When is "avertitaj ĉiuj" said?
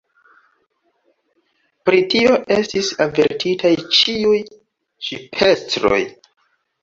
3.05-4.39